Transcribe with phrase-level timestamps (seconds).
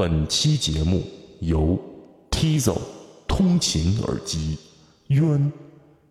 [0.00, 1.02] 本期节目
[1.40, 1.78] 由
[2.30, 2.78] Tizo
[3.28, 4.56] 通勤耳机
[5.08, 5.52] 渊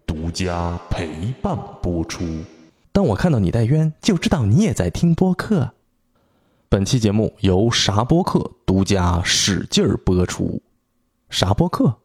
[0.05, 2.23] 独家陪伴播出。
[2.91, 5.71] 当我看到你戴渊，就知道你也在听播客。
[6.69, 10.61] 本期节目由啥播客独家使劲儿播出。
[11.31, 11.97] 啥播客？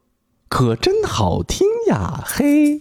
[0.49, 2.25] 可真好听呀！
[2.25, 2.81] 嘿。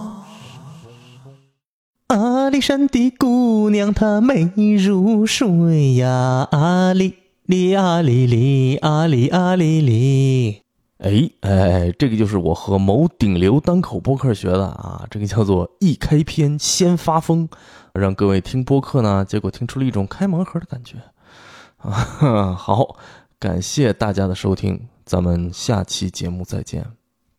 [2.11, 7.13] 阿里山的姑娘她美如水呀，阿里
[7.45, 10.61] 里阿里里阿里阿里里。
[10.97, 17.47] 哎哎，这个就是我和某顶流单口播客学的啊，这个叫做一开篇先发疯，
[17.93, 20.97] 让各位听播客呢，结果听出了一种开盲盒的感觉
[21.77, 22.51] 啊。
[22.59, 22.97] 好，
[23.39, 26.85] 感谢大家的收听，咱们下期节目再见。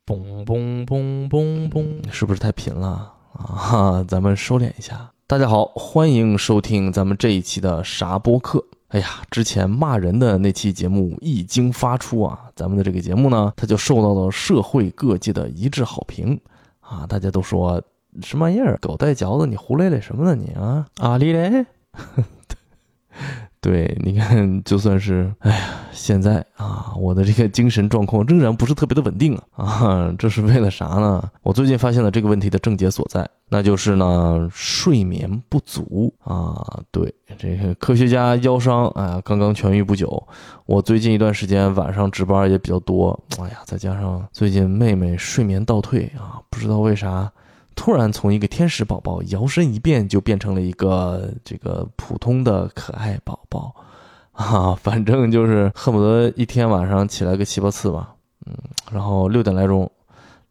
[0.07, 3.12] 嘣嘣嘣嘣嘣，是不是太贫了？
[3.33, 5.11] 啊，咱们收敛一下。
[5.27, 8.63] 大家好，欢迎收听咱们这一期的啥播客。
[8.89, 16.39] 哎呀，之前骂人的那期节目一经发出啊，咱们的这个节目呢，它就受到了社会各界的一致好评
[16.81, 17.07] 啊。
[17.07, 17.83] 大家都说
[18.21, 20.87] 什么玩意儿，狗带嚼子，你胡咧咧什么呢你啊？
[20.99, 21.65] 阿里嘞？
[23.63, 31.23] 对，你看，就算是，哎呀，现在啊，我的这个精神状况仍然不是特别的稳定啊，啊，这是为了啥呢？
[31.45, 36.81] 我最近发现了这个问题的症结所在，那就是呢，睡眠不足啊。
[36.91, 40.21] 对，这个科学家腰伤，哎呀，刚刚痊愈不久。
[40.67, 47.31] 我最近一段时间晚上值班也比较多，哎呀，再加上最近妹妹睡眠倒退啊，不知道为啥。
[47.75, 53.75] 突然从一个天使宝宝摇身一变，就变成了一个这个普通的可爱宝宝，
[54.33, 58.14] 啊，反正就是恨不得一天晚上起来个七八次吧，
[58.47, 58.55] 嗯，
[58.91, 59.91] 然后六点来钟，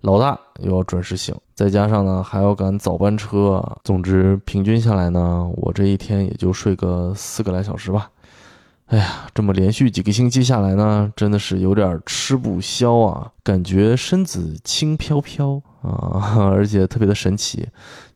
[0.01, 8.09] 老大又要准时醒，再加上呢还要赶早班车，总之平均下来呢，我这一天也就睡个四个来小时吧。
[8.91, 17.65] 哎呀，这么连续几个星期下来呢，真的是有点吃不消啊，感觉身子轻飘飘啊， 而且特别的神奇，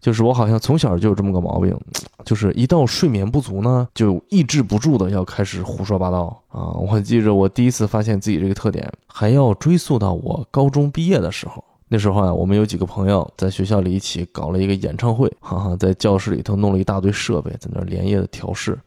[0.02, 1.74] 就是我好像从小就有这么个毛病，
[2.25, 6.74] 就是一到睡眠不足呢，就抑制不住的要开始胡说八道啊。
[6.74, 11.63] 我记着我第一次发现自己这个特点，还要追溯到我高中毕业的时候。
[11.88, 18.78] 那时候啊，我们有几个朋友在学校里一起搞了一个演唱会，哈哈，在教室里头弄了一大堆设备，在那连夜的调试。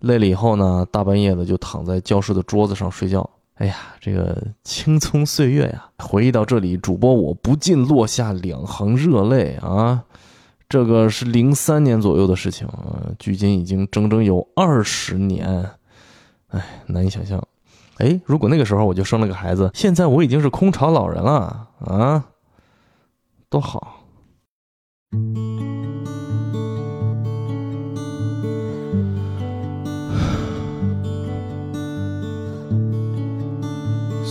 [0.00, 3.28] 累了以后呢，大半夜的就躺在教室的桌子上睡觉。
[3.54, 10.02] 哎呀，这个青葱岁月呀，回忆到这里，主播我不禁落下两行热泪啊！
[10.66, 15.70] 这个是零三年左右的事情啊，距今已经整整有二十年，
[16.48, 17.42] 哎，难以想象。
[17.98, 22.24] 哎，如果那个时候我就生了个孩子，现在我已经是空巢老人了啊，
[23.50, 24.06] 多好！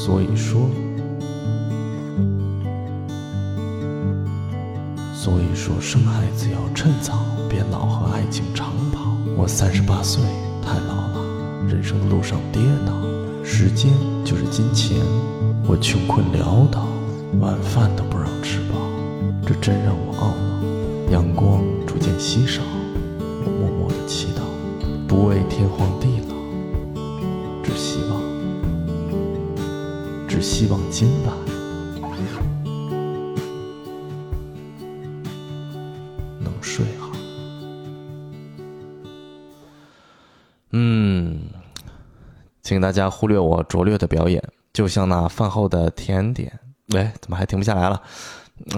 [0.09, 0.61] 所以说，
[5.13, 9.15] 所以说生孩子要趁早，别老和爱情长跑。
[9.37, 10.23] 我三十八岁，
[10.65, 12.91] 太老了，人生的路上跌倒，
[13.43, 13.93] 时间
[14.25, 14.97] 就是金钱，
[15.67, 16.87] 我穷困潦倒，
[17.39, 18.79] 晚饭都不让吃饱，
[19.45, 21.13] 这真让我懊恼。
[21.13, 22.63] 阳光逐渐稀少，
[23.45, 24.41] 我默默的祈祷，
[25.07, 26.28] 不为天荒地老。
[30.29, 31.35] 只希望今晚
[36.39, 37.09] 能睡好。
[40.69, 41.41] 嗯，
[42.61, 44.41] 请大家忽略我拙劣的表演，
[44.71, 46.59] 就像那饭后的甜点。
[46.93, 47.99] 喂，怎么还停不下来了？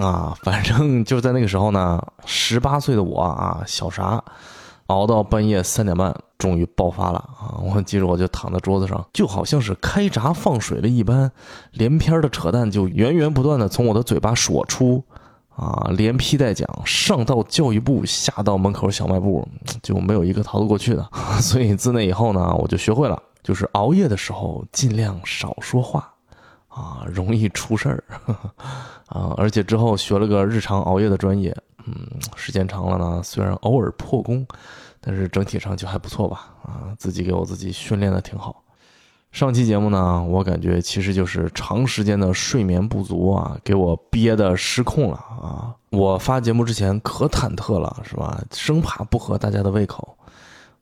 [0.00, 4.24] 啊，反正就在那个时候呢，十八岁的我啊，小啥，
[4.92, 6.14] 熬到半夜三点半。
[6.38, 7.54] 终于爆发了啊！
[7.62, 11.30] 我记着，我就躺在桌子上，就好像是开闸放水了一般，
[11.70, 15.00] 连篇的扯淡就源源不断的从我的嘴巴说出，
[15.54, 19.46] 啊，连批带讲，上到教育部，下到门口小卖部，
[19.84, 21.08] 就没有一个逃得过去的。
[21.40, 26.12] 所以自那以后呢，我就学会了，就是熬夜的时候尽量少说话，
[26.66, 28.02] 啊，容易出事儿，
[29.06, 31.56] 啊，而且之后学了个日常熬夜的专业，
[31.86, 31.94] 嗯，
[32.34, 34.44] 时间长了呢，虽然偶尔破功。
[35.04, 38.62] 但是整体上就还不错吧，啊，自己给我自己训练的挺好。
[39.32, 45.74] 上期节目呢，我感觉其实就是长时间的睡眠不足啊，给我憋的失控了啊！
[45.88, 48.40] 我发节目之前可忐忑了，是吧？
[48.52, 50.16] 生怕不合大家的胃口，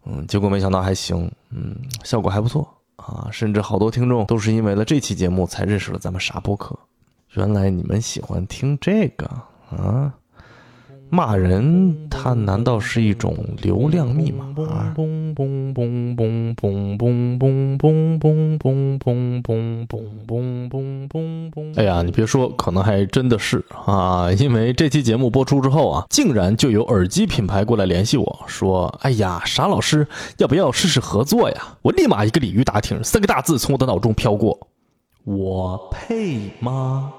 [0.05, 3.29] 嗯，结果没想到还行，嗯，效果还不错啊！
[3.31, 6.77] 甚至好多听众都是因为了这期节目才认识了咱们傻播客，
[7.35, 9.27] 原来你们喜欢听这个
[9.71, 10.13] 啊！
[11.13, 14.55] 骂人，它难道是一种流量密码？
[21.77, 24.31] 哎呀，你别说，可能还真的是啊！
[24.33, 30.07] 因为这期节目播出之后啊，竟然就有耳机品牌过来联系我说：“哎呀，傻老师，
[30.39, 34.57] 要不要试试合作呀？”我立马一个鲤鱼打挺，三个大字从我的脑中飘过
[35.25, 37.13] ：“我配吗？”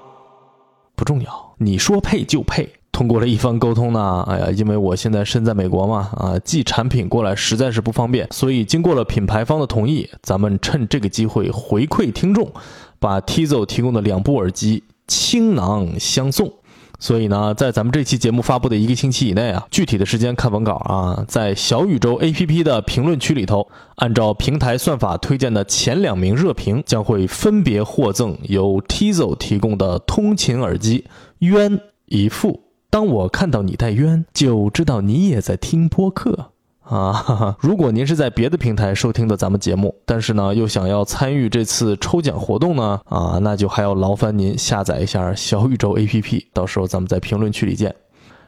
[0.96, 2.66] 不重要，你说配就配。
[2.92, 12.52] 通过了一番沟通呢，哎呀，因为我现在身在美国嘛，啊，寄产品过来实在是不方便，所以经过了品牌方的同意，咱们趁这个机会回馈听众，
[13.00, 16.52] 把 Tizo 提供的两部耳机倾囊相送。
[17.00, 23.66] 所以呢，在咱们这期节目发布的一个星期以内啊，具体的时间看文稿啊，在小宇宙 APP 的评论区里头，
[23.96, 31.04] 按照平台算法推荐的前两名热评，将会分别获赠由 Tizo 提供的通勤耳机
[31.40, 32.60] 渊一副。
[32.92, 36.50] 当我看到你戴渊，就知道你也在听播客
[36.82, 37.56] 啊！
[37.58, 47.94] 如果您是在别的平台收听的咱们节目，但是呢又想要参与这次抽奖活动呢，啊，那就还要劳烦您下载一下小宇宙 APP，到时候咱们在评论区里见。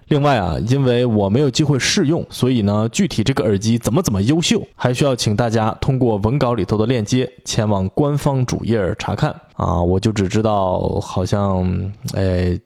[0.09, 9.81] 另外啊，因为我没有机会试用，所以呢，具体这个耳机怎么怎么优秀，还需要请大家通过文稿里头的链接前往官方主页查看啊！
[9.81, 12.61] 我就只知道好像，哎。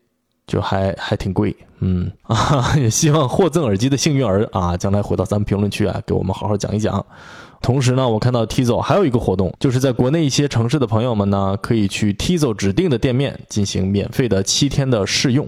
[0.48, 7.04] 就还还挺贵，嗯啊， 也希望获赠耳机的幸运儿啊，将来回到咱们评论区啊，给我们好好讲一讲。
[7.60, 15.46] 同时呢，我看到 Tizo 还有一个活动，就是在国内一些城市的朋友们呢，可以去 Tizo 指定的店面进行免费的七天的试用。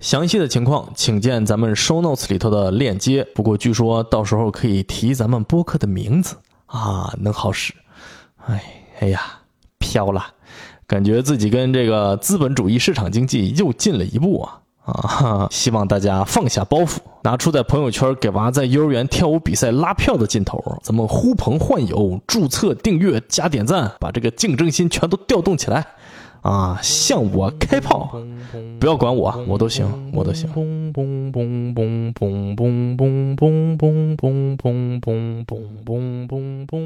[0.00, 3.22] 详细的情况请见咱们 Show Notes 里头的链接。
[3.34, 6.36] 不过据说到时候可以提咱们播客的名字
[6.66, 7.74] 啊，能好使。
[8.46, 8.62] 哎
[9.00, 9.20] 哎呀，
[9.78, 10.24] 飘了。
[10.92, 15.48] 感觉自己跟这个资本主义市场经济又近了一步啊啊！
[15.50, 25.82] 希望大家放下包袱，拿出在朋友圈给娃在幼儿园跳舞比赛拉票的劲头，咱们呼朋唤友、注册订阅、加点赞，把这个竞争心全都调动起来。
[26.42, 28.12] 啊，向我开炮！
[28.80, 30.50] 不要管我，我都行，我都行。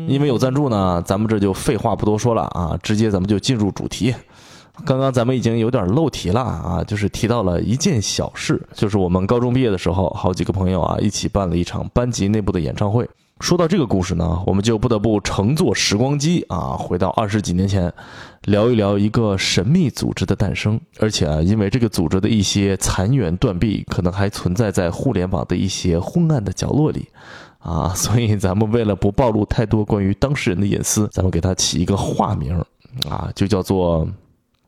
[0.07, 4.15] 因为有赞助呢，咱们这就废话不多说了啊，直接咱们就进入主题。
[4.85, 13.09] 刚刚咱们已经有点漏题了啊，就是提到了一件小事，就是我们高中毕业的时候，好几个朋友啊一起办了一场班级内部的演唱会。
[13.41, 17.93] 说到这个故事呢，我们就不得不乘坐时光机啊，回到二十几年前，
[18.45, 20.81] 聊一聊一个神秘组织的诞生。
[21.01, 27.07] 而且啊，因为这个组织的一些残垣断壁，可能还存在在互联网的一些昏暗的角落里，
[27.59, 32.59] 啊， 所以咱们为了不暴露太多关于当事人的隐私，咱们给他起一个化名，
[33.09, 34.09] 啊，就叫做，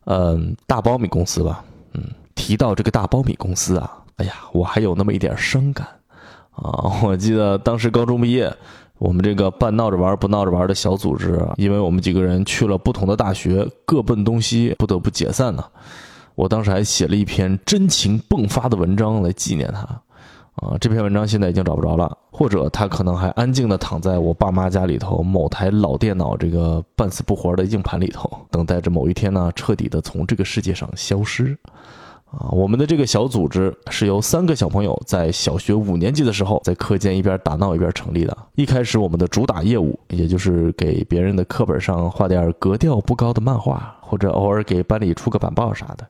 [0.05, 1.64] 嗯，大苞米公司吧。
[1.94, 2.03] 嗯，
[2.35, 5.88] 提到这个大苞米公司啊，哎呀，我还有那么一点伤感。
[6.63, 8.53] 啊， 我记得当时高中毕业，
[8.99, 15.65] 我们这个半闹着玩不闹着玩的小组织，因为我们几个人去了不同的大学，各奔东西，不得不解散呢。
[16.35, 19.81] 我当时还写了一篇真情迸发的文章来纪念他。
[20.57, 31.57] 啊，这篇文章现在已经找不着了，或者他可能还安静地躺在我爸妈家里头某台老电脑这个半死不活的硬盘里头，等待着某一天呢，彻底的从这个世界上消失。
[32.30, 38.37] 啊，我们的这个小组织是由三个小朋友在小学五年级的时候，在课间一边打闹一边成立的。
[38.54, 46.06] 一开始，我们的主打业务也就是给别人的课本上画点格调不高的漫画，或者偶尔给班里出个板报啥的。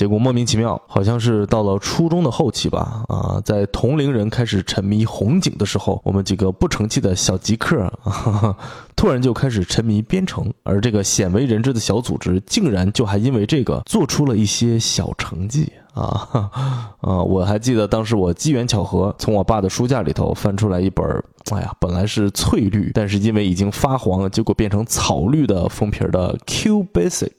[0.00, 7.92] 结果莫名其妙，好像是到了初中的后期吧，啊，在同龄人开始沉迷红警的时候，我们几个不成器的小极客，
[8.96, 16.26] 突然就开始沉迷编程，而这个鲜为人知的小组织，竟然就还因为这个做出了一些小成绩啊
[17.02, 17.22] 啊！
[17.22, 21.04] 我还记得当时我机缘巧合从我爸的书架里头翻出来一本，
[21.50, 27.32] 哎呀，本来是翠绿，但是因为已经发黄，结果变成草绿的封皮的 Q Basic。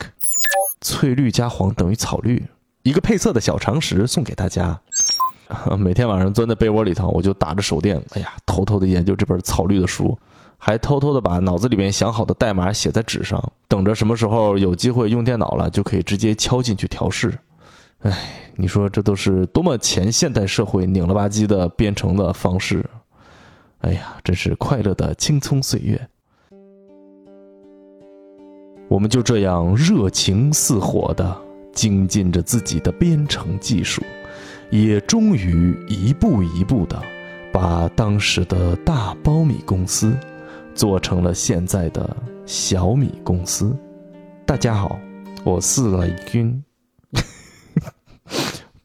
[0.82, 2.44] 翠绿加黄等于草绿，
[2.84, 4.80] 一个配色的小常识送给大家。
[5.78, 10.18] 每天晚上钻在被窝里头，我就打着手电，哎呀，偷偷的研究这本草绿的书，
[10.58, 17.38] 还偷偷的把脑子里面想好的代码写在纸上，等着什么时候有机会用电脑了，就可以直接敲进去调试。
[18.04, 18.18] 哎，
[18.56, 22.90] 你说这都是多么前现代社会拧了吧唧的编程的方式？
[23.80, 26.08] 哎呀，真是快乐的青葱岁月。
[28.92, 31.34] 我们就这样热情似火的
[31.72, 34.04] 精进着自己的编程技术，
[34.70, 37.02] 也终于一步一步的
[37.54, 40.14] 把当时的大苞米公司
[40.76, 43.74] 做成了现在的小米公司。
[44.46, 45.00] 大家好，
[45.46, 46.62] 我是雷军。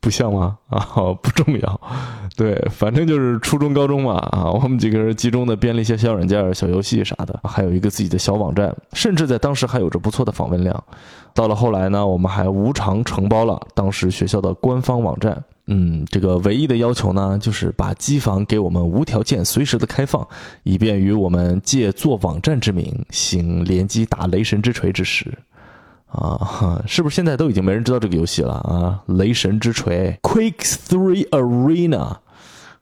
[0.07, 0.57] 不像吗？
[0.69, 0.87] 啊，
[1.21, 1.81] 不重要。
[2.37, 4.19] 对，反正就是初中、高中嘛。
[4.31, 10.85] 啊， 我们几个人集中的编了一些小软件、小游戏啥的，还有一个自己的小网站，甚至在当时还有着不错的访问量。
[11.35, 15.43] 到了后来呢，我们还无偿承包了当时学校的官方网站。
[15.67, 20.25] 嗯，这个唯一的要求呢，就是把机房给我们无条件、随时的开放，
[20.63, 25.37] 以便于我们借做网站之名，行联机打雷神之锤之实。
[26.17, 29.01] 啊，是不是现在都已经没人知道这个游戏了啊？
[29.07, 32.17] 雷神之锤 Quake Three Arena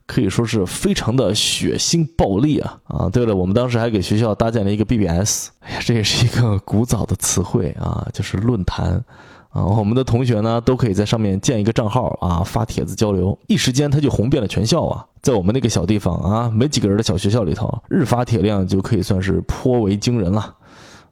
[0.07, 2.79] 可以说是非常的血腥暴力啊！
[2.85, 9.03] 啊，对了，我们当时还给学校搭建了一个 BBS，哎呀，这也是一个古早的词汇啊，就是论坛
[9.49, 9.65] 啊。
[9.65, 15.05] 我们的同学呢都可以在上面建一个账号啊，发帖子交流，一时间他就红遍了全校啊。
[15.21, 20.55] 在我们那个小地方啊，没几个人的小学校里头，日发帖量就可以算是颇为惊人了。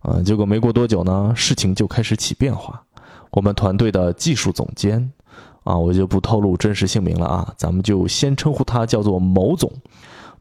[0.04, 2.80] 啊，结果没过多久呢，事情就开始起变化。
[3.32, 5.12] 我们团队的技术总监，
[5.64, 9.72] 啊，我就不透露真实姓名了啊，咱们就先称呼他叫做某总。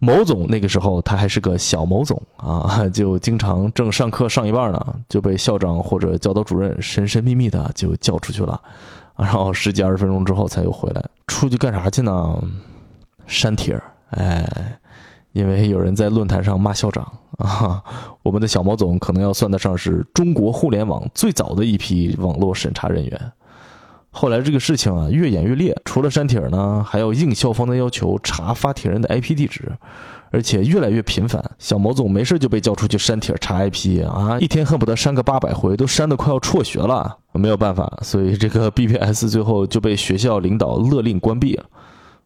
[0.00, 8.60] 某总那个时候他还是个小某总啊， 就经常正上课上一半呢，就被校长或者教导主任神神秘秘的就叫出去了，
[9.16, 11.02] 然后十几二十分钟之后才又回来。
[11.28, 12.42] 出去干啥去呢？
[13.28, 14.78] 删帖儿，哎。
[15.32, 17.04] 因为有人在论坛上骂校长
[17.38, 17.82] 啊，
[18.22, 23.32] 我们的小毛总可能要算得上是中国互联网最早的一批网络审查人员。
[24.14, 29.72] 后来这个事情啊越演越烈，除了删帖呢，还要应校方的要求查发帖人的 IP 地址，
[30.30, 31.42] 而且越来越频繁。
[31.58, 37.16] 小毛总没事就被叫出去删帖查 IP 啊，一天恨不得删个八百回，都删得快要辍学了。
[37.32, 41.64] 没有办法，所以这个 BBS 最后就被学校领导勒令关闭了。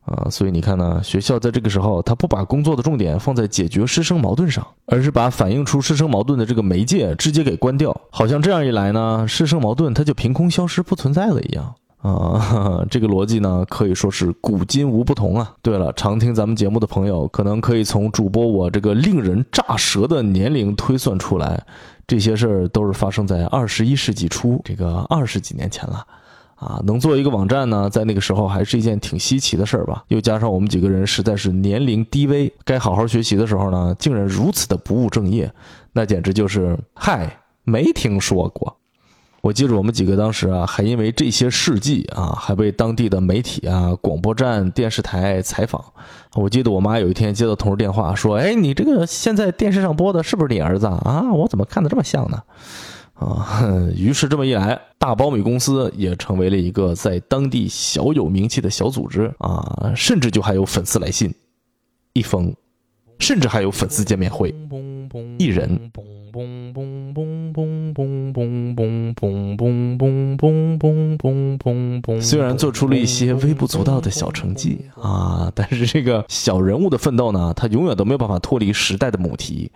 [0.06, 12.86] 啊，所以你看呢，学校在这个时候，他不把工作的重点放在解决师生矛盾上，而是把反映出师生矛盾的这个媒介直接给关掉，好像这样一来呢，师生矛盾它就凭空消失不存在了一样啊。
[12.88, 15.52] 这个逻辑呢，可以说是古今无不同啊。
[15.60, 21.60] 对了，常听咱们节目的朋友，可能可以从主播我这个令人炸舌的年龄推算出来，
[22.06, 26.06] 这些事儿都是发生在二十一世纪初，这个二十几年前了。
[26.56, 30.02] 啊，能做一个网站呢，在那个时候还是一件挺稀奇的事儿吧。
[30.08, 35.52] 又加上我们几个人实在是年龄低微，该好好学习的时候呢，竟然如此的不务正业，
[35.92, 38.76] 那简直就是嗨，没听说过。
[39.42, 45.84] 我记着我们几个当时啊，还因为这些事迹啊，还被当地的媒体啊、广播站、电视台采访。
[46.34, 51.30] 我记得我妈有一天接到同事电话，说：“哎，你这个现在电视上播的是不是你儿子啊？
[51.32, 52.42] 我怎么看的这么像呢？”
[53.18, 53.62] 啊，
[53.96, 61.34] 于是这么一来，大苞米公司也成为了一个在当地小有名气的小组织啊，甚至就还有粉丝来信，
[62.12, 62.54] 一封，
[63.18, 64.54] 甚至还有粉丝见面会，
[65.38, 65.90] 一人。
[72.20, 79.72] 虽然做出了一些微不足道的小成绩啊，但是这个小人物的奋斗呢，他永远都没有办法脱离时代的母题。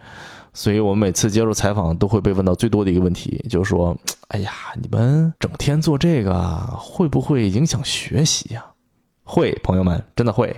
[0.52, 3.96] 所以我们每次接受采访都会被问到最多的一个问题，就是说，
[4.28, 6.38] 哎呀，你们整天做这个
[6.78, 8.64] 会不会影响学习呀？
[9.24, 10.54] 会，朋友们，真的会。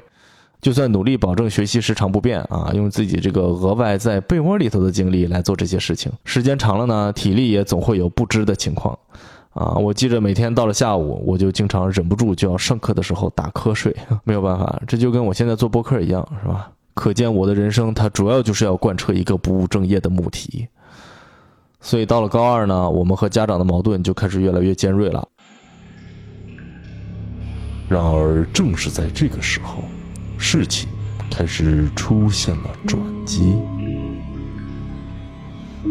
[0.60, 8.96] 就算努力保证学习时长不变啊，用自己这个额外在被窝里头的精力来做这些事情，时间长了呢，体力也总会有不支的情况。
[9.50, 13.94] 啊，我记着每天到了下午，我就经常忍不住就要上课的时候打瞌睡，
[14.24, 16.70] 没有办法，这就跟我现在做播客一样，是吧？
[16.94, 20.68] 可见我的人生，它主要就是要贯彻一个不务正业的母题。
[21.80, 25.26] 所以到了高二呢，我们和家长的矛盾就开始越来越尖锐了。
[27.88, 29.82] 然而，正是在这个时候，
[30.38, 30.88] 事情
[31.30, 33.54] 开始出现了转机。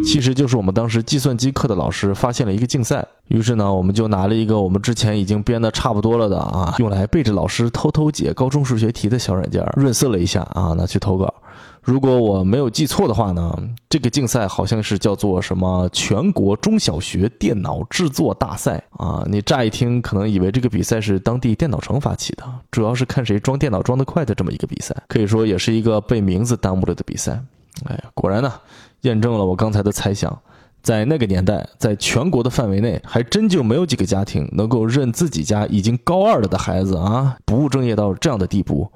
[0.05, 11.33] 其实就是我们当时计算机课的老师发现了一个竞赛，于是呢，我们就拿了一个我们之前已经编的差不多了的啊，用来背着老师偷偷解高中数学题的小软件，润色了一下啊，拿去投稿。
[11.81, 13.57] 如果我没有记错的话呢，
[13.89, 19.23] 这个竞赛好像是叫做什么全国中小学电脑制作大赛啊。
[19.25, 27.41] 你乍一听可能以为这个比赛是当地电脑城发起的，主要是看谁装电脑装得快的这么一个比赛，可以说也是一个被名字耽误了的比赛。
[27.85, 28.51] 哎呀，果然呢。
[29.01, 30.31] 验证了我刚才的猜想，
[30.81, 38.91] 在那个年代，在全国的范围内，还真就没有几个家庭能够认自己家已经高二了的孩子啊不务正业到这样的地步。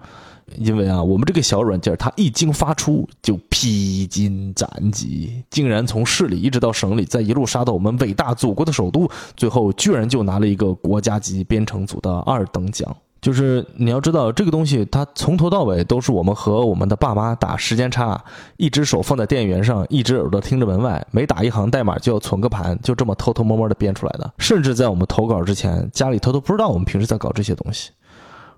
[0.58, 12.96] 因为啊，我们这个小软件它一经发出就披荆斩棘，竟然从市里一直到省里，再一路杀到我们伟大祖国的首都，最后居然就拿了一个国家级编程组的二等奖。
[13.26, 18.24] 就是你要知道，这个东西它从头到尾都是我们和我们的爸妈打时间差，
[18.58, 24.32] 一只手放在电源上，一只耳朵听着门外，每打一行代码就要存个盘，就这么偷偷摸摸的编出来的。
[24.38, 27.90] 甚至在我们投稿之前，家里头都不知道我们平时在搞这些东西。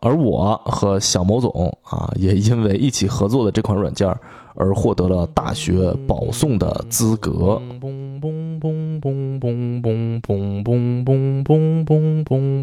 [0.01, 4.13] 而我和小某总啊，也因为一起合作的这款软件
[4.55, 7.61] 而获得了大学保送的资格。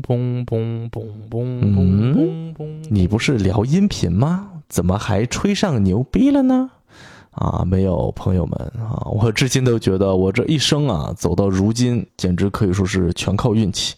[0.06, 4.50] 嘣嘣嘣嘣嘣嘣，你不是聊音频吗？
[4.68, 6.70] 怎么还吹上牛逼了呢？
[7.30, 13.94] 啊，没有，朋友们啊，我至今都觉得我这一生啊，走到如今，简直可以说是全靠运气。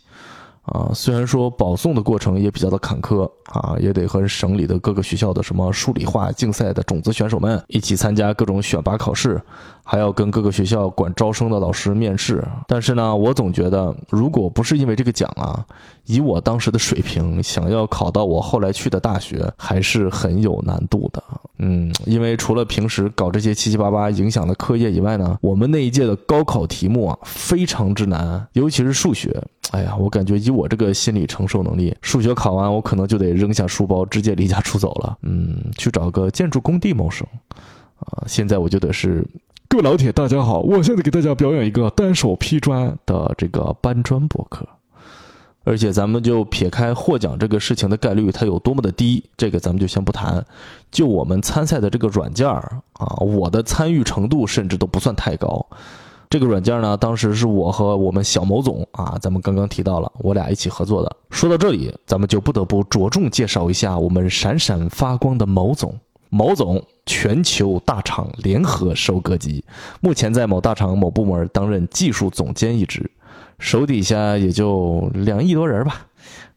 [0.67, 9.41] 啊，虽然说保送的过程也比较的坎坷啊，也得和省里的各个学校的什么数理化竞赛的种子选手们一起参加各种选拔考试，
[9.85, 12.45] 还要跟各个学校管招生的老师面试。
[12.67, 15.65] 但是呢，我总觉得，如果不是因为这个奖啊，
[16.07, 21.23] 以我当时的水平，想要考到我后来去的大学，还是很有难度的。
[21.59, 29.41] 嗯，因为除了平时搞这些七七八八影响的课业以外呢，我们那一届的高考题目啊，非常之难，尤其是数学。
[29.73, 35.19] 哎呀，我感觉以我这个心理承受能力，数学考完我可能就得扔下书包，直接离家出走了。
[35.23, 37.27] 嗯，去找个建筑工地谋生。
[37.99, 39.27] 啊，现在我就得是，
[39.69, 44.67] 各位老铁，大家好，我现在给大家表演一个单手劈砖的这个搬砖博客。
[45.65, 50.45] 而且咱们就撇开获奖这个事情的概率它有多么的低，这个咱们就先不谈。
[50.93, 55.67] 就我们参赛的这个软件儿啊，我的参与程度甚至都不算太高。
[56.29, 61.17] 这个软件呢，当时是我和我们小某总啊，咱们刚刚提到了，我俩一起合作的。
[61.31, 65.95] 说到这里，咱们就不得不着重介绍一下我们闪闪发光的某总。
[66.29, 69.65] 某总，全球大厂联合收割机，
[70.01, 73.09] 目前在某大厂某部门担任技术总监一职，
[73.61, 76.05] 手底下也就两亿多人吧。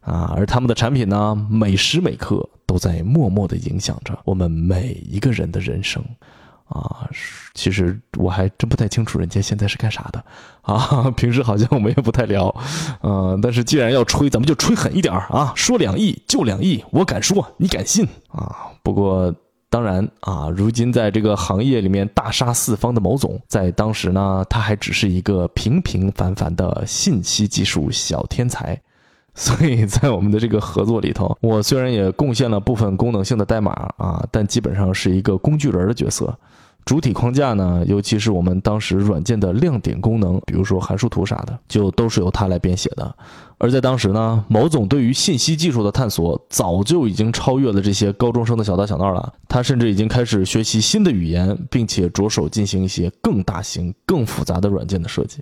[0.00, 6.02] 啊，而他们的产品呢，每时每刻都在默默地影响着我们每一个人的人生。
[6.70, 7.10] 啊，
[7.52, 10.24] 其实我还真不太清楚人家现在是干啥的
[10.62, 11.10] 啊。
[11.18, 12.54] 平时好像我们也不太聊，
[13.02, 15.52] 嗯，但是既然要吹，咱们就吹狠一点啊！
[15.56, 18.68] 说两亿就两亿，我敢说，你敢信啊？
[18.84, 19.34] 不过
[19.68, 28.80] 当然啊，如今在这个行业里面大杀四方的某总，在当时呢，他还只是一个平平凡凡的信息技术小天才。
[29.34, 36.36] 所以在我们的这个合作里头，我虽然也贡献了部分功能性的代码啊，但基本上是一个工具人的角色。
[36.90, 43.14] 主体框架呢，尤其是我们当时软件的亮点功能，比如说函数图啥的，就都是由他来编写的。
[43.58, 49.32] 而在当时呢，某总对于信息技术的探索早就已经超越了这些高中生的小打小闹了。
[49.48, 55.38] 他甚至已经开始学习新的语言，并且着手进行一些更大型、更复杂的软件的设计。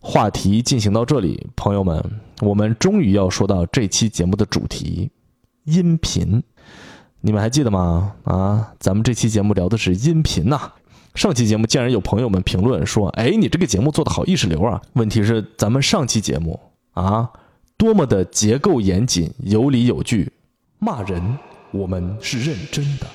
[0.00, 2.04] 话题进行到这里，朋友们，
[2.40, 5.12] 我们终于要说到这期节目的主题——
[5.62, 6.42] 音频。
[7.22, 8.14] 你们还记得吗？
[8.24, 10.72] 啊，咱们这期节目聊的是音频呐。
[11.14, 16.58] 上期节目竟然有朋友们评论说：“哎，你这个节目做的好意识流啊！”问题是，咱们上期节目
[16.92, 17.28] 啊，
[17.76, 20.32] 多么的结构严谨、有理有据，
[20.78, 21.36] 骂人
[21.72, 23.06] 我们是认真的。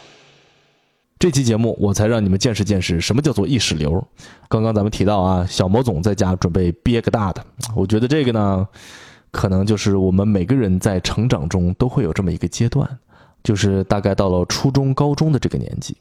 [1.17, 4.05] 这期节目我才让你们见识见识什么叫做意识流。
[4.49, 7.43] 刚刚咱们提到啊，小魔总在家准备憋个大的，
[7.75, 8.67] 我觉得这个呢，
[9.31, 12.99] 可能就是我们每个人在成长中都会有这么一个阶段。
[13.45, 15.95] 就是大概到了初中、高中的这个年纪，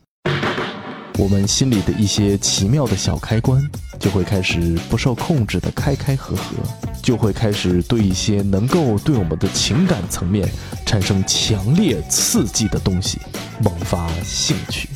[1.19, 3.63] 我们心里的一些奇妙的小开关
[4.01, 6.57] 就会开始不受控制的开开合合，
[7.03, 10.49] 就会开始对一些能够对我们的情感层面
[10.87, 13.21] 产生强烈刺激的东西
[13.63, 14.89] 萌发兴趣。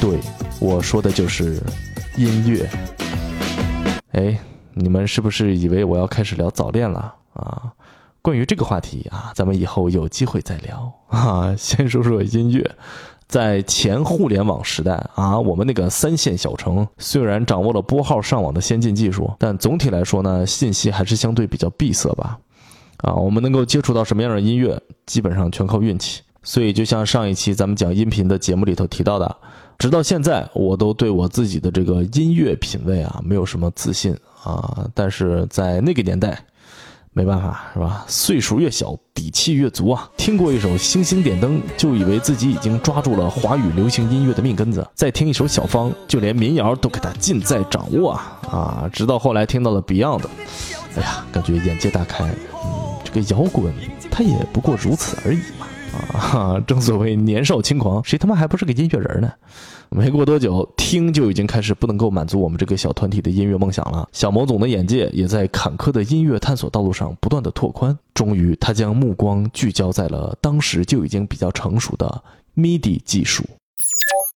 [0.00, 0.18] 对，
[0.58, 1.62] 我说的就是
[2.16, 2.68] 音乐。
[4.10, 4.36] 哎，
[4.74, 7.72] 你们是不是以为我要开始聊早恋了啊？
[8.22, 11.54] 关于这个话题啊，咱们以后有机会再聊 啊。
[11.56, 12.70] 先说说音乐，
[13.26, 22.38] 在前互联网时代啊，我们那个三线小城虽然掌握了拨号上网的先进技术，但总体来说呢，信息还是相对比较闭塞吧。
[22.98, 26.20] 啊，我们能够接触到什么样的音乐，基本上全靠运气。
[26.42, 29.36] 所以，就像上一期咱们讲音频的节目里头提到的，
[29.78, 34.86] 直到现在，我都对我自己的这个音乐品味啊，没有什么自信啊。
[34.94, 36.38] 但是在那个年代。
[37.12, 38.04] 没办法，是吧？
[38.06, 40.08] 岁数越小，底气越足啊！
[40.16, 48.38] 听过一首《星星点灯》，就以为自己已经抓住了华语流行音乐的命根子；再听一首小芳，就连民谣都给他尽在掌握啊！
[48.48, 50.22] 啊，直到后来听到了 Beyond，
[50.96, 52.24] 哎呀，感觉眼界大开。
[52.24, 53.74] 嗯，这个摇滚，
[54.08, 55.66] 它也不过如此而已嘛。
[56.14, 59.32] 啊，正所谓年少轻狂，谁他妈还不是个音乐人呢？
[59.92, 64.08] 没过多久，听就已经开始不能够满足我们这个小团体的音乐梦想了。
[64.12, 67.98] 小某总的眼界也在坎坷的音乐探索道路上不断的拓宽。
[68.14, 72.22] 终于，他将目光聚焦在了当时就已经比较成熟的
[72.54, 73.44] MIDI 技术。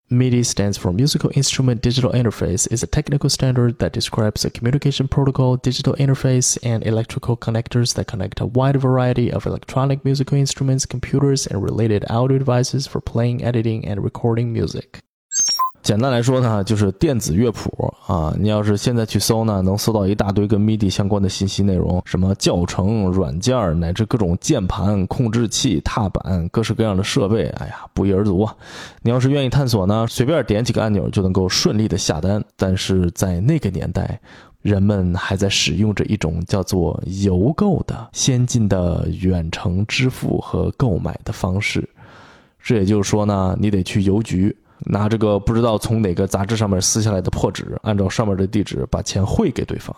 [0.10, 2.68] MIDI stands for Musical Instrument Digital Interface.
[2.76, 8.06] is a technical standard that describes a communication protocol, digital interface, and electrical connectors that
[8.06, 13.44] connect a wide variety of electronic musical instruments, computers, and related audio devices for playing,
[13.44, 15.00] editing, and recording music.
[15.84, 18.34] 简单来说呢，就是电子乐谱啊。
[18.40, 28.56] 你要是现在去搜呢，能搜到一大堆跟 MIDI 相关的信息内容，什么教程、软件乃至各种键盘、控制器、踏板，各式各样的设备，哎呀，不一而足啊。
[29.02, 32.42] 你要是愿意探索呢，随便点几个按钮就能够顺利的下单。
[32.56, 34.18] 但是在那个年代，
[34.62, 41.88] 人们还在使用着一种叫做邮购的先进的远程支付和购买的方式。
[42.62, 44.56] 这也就是说呢，你得去邮局。
[44.86, 49.96] 拿这个不知道从哪个杂志上面撕下来的破纸，按照上面的地址把钱汇给对方，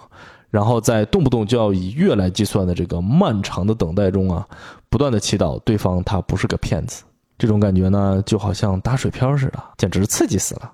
[0.49, 4.47] 然后在动不动就要以月来计算的这个漫长的等待中啊，
[4.89, 7.03] 不断的祈祷对方他不是个骗子。
[7.37, 10.71] 这种感觉呢，就好像打水漂似的，简直刺激死了。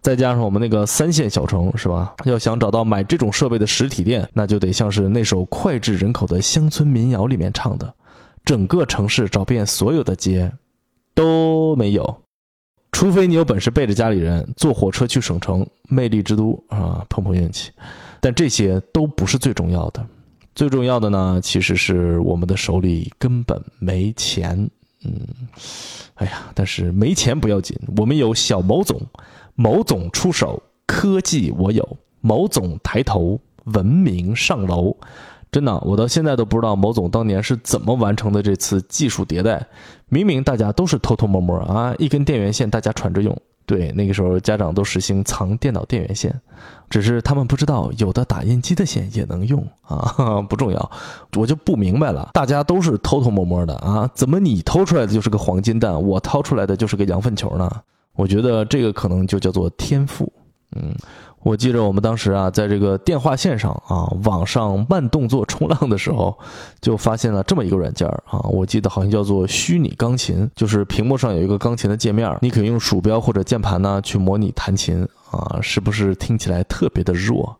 [0.00, 2.12] 再加上我们那个三线小城是吧？
[2.24, 7.94] 要想找到买这种设备的实体店，那就得像是那首脍炙人口的乡村民谣里面唱的，
[8.44, 10.50] 整个城市找遍所有的街，
[11.14, 12.22] 都没有。
[12.92, 17.72] 除非你有本事背着家里人坐火车去省城，魅力之都啊，碰碰运气。
[18.20, 20.06] 但这些都不是最重要的，
[20.54, 24.70] 最重要的呢，其实是我们的手里根本没钱。
[25.04, 25.26] 嗯，
[26.14, 29.00] 哎呀，但是没钱不要紧，我们有小某总，
[29.56, 34.96] 某总出手，科技我有，某总抬头，文明上楼。
[35.52, 39.64] 真的，我到现在都不知道某总当年是怎么完成的这次技术迭代。
[40.08, 43.36] 明明大家都是偷偷摸摸啊，一根电源线大家传着用。
[43.66, 46.34] 对，那个时候家长都实行藏电脑电源线，
[46.88, 50.40] 只是他们不知道有的打印机的线也能用啊。
[50.48, 50.90] 不重要，
[51.36, 57.70] 我就不明白了，大家都是偷偷摸摸的啊，怎么你偷出来的就是个黄金蛋，我掏出来的就是个羊粪球呢？
[58.14, 60.32] 我觉得这个可能就叫做天赋。
[60.74, 60.94] 嗯。
[61.42, 66.36] 我记着我们当时啊，在这个电话线上啊，网上慢动作冲浪的时候，
[66.80, 68.38] 就发现了这么一个软件儿啊。
[68.50, 77.56] 我记得好像叫做虚拟钢琴，就是屏幕上有一个钢琴的界面，你可以用鼠标或者键盘呢去模拟弹琴啊，是不是听起来特别的弱？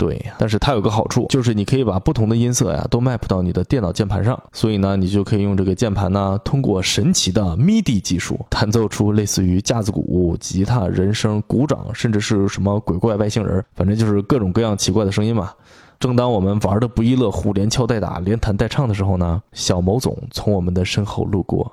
[0.00, 15.52] 对，但是它有个好处，就是你可以把不同的音色呀都 map 到你的电脑键盘上，所以呢，你就可以用这个键盘呢，通过神奇的 MIDI 技术，弹奏出类似于架子鼓、吉他、人声、鼓掌，甚至是什么鬼怪外星人，反正就是各种各样奇怪的声音嘛。
[15.98, 21.70] 正当我们玩的不亦乐乎，连敲带打、连弹带唱的时候呢，小某总从我们的身后路过，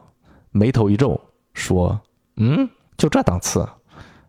[0.52, 1.18] 眉头一皱，
[1.54, 1.98] 说
[2.36, 3.66] ：“嗯，就这档次，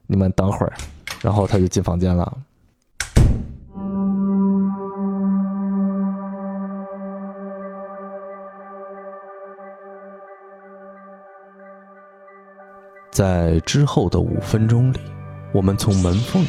[0.06, 0.72] 你们等会儿。”
[1.20, 2.32] 然后他就进房间了。
[13.18, 15.00] 在之后的五分钟里，
[15.50, 16.46] 我们从门缝里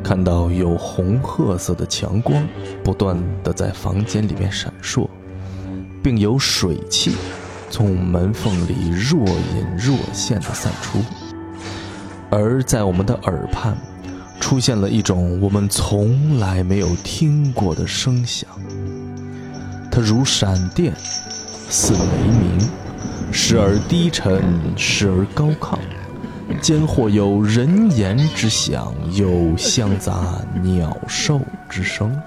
[0.00, 2.40] 看到有红褐色的强光
[2.84, 5.08] 不断的在房间里面闪烁，
[6.04, 7.16] 并有水汽
[7.68, 11.00] 从门缝里若隐若现的散出。
[12.30, 13.76] 而在我们的耳畔，
[14.38, 18.48] 出现了一种我们从来没有听过的声响，
[19.90, 20.94] 它如闪电，
[21.68, 21.98] 似雷
[22.28, 22.70] 鸣，
[23.32, 24.40] 时而低沉，
[24.76, 25.76] 时而高亢。
[26.64, 32.18] 间或有人言之响，有相杂鸟兽之声。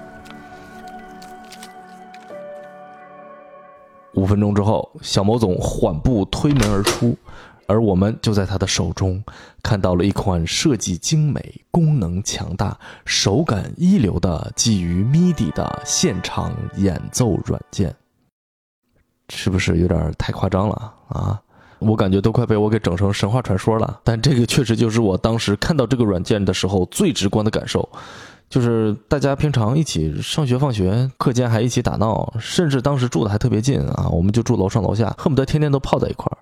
[4.14, 7.18] 五分钟之后，小毛总缓步推门而出，
[7.66, 9.20] 而我们就在他的手中
[9.60, 17.92] 看到了一款设计精美、功能强大、手感一流的基于 MIDI 的现场演奏软件。
[19.30, 21.42] 是不是有点太夸张了啊？
[21.78, 27.88] 我感觉都快被我给整成神话传说了，但这个确实就是我当时看到这个软件的时候最直观的感受，
[28.48, 36.36] 就是大家平常一起上学放学，课间还一起打闹，甚至当时住的还特别近啊，我们就住楼上楼下，恨不得天天都泡在一块儿。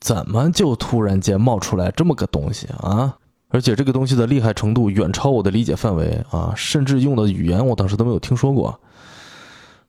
[0.00, 3.16] 怎么就突然间冒出来这么个东西啊？
[3.48, 8.78] 而且这个东西的厉害程度远超我的理解范围啊，甚至用的语言我当时都没有听说过。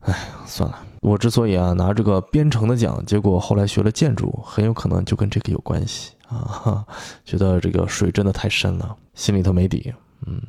[0.01, 0.77] 哎，算了。
[1.01, 6.85] 我之所以啊拿这个编程的奖，结果后来学了建筑，很有可能就跟这个有关系 啊。
[7.23, 9.93] 觉得这个水真的太深了，心里头没底。
[10.25, 10.41] 嗯，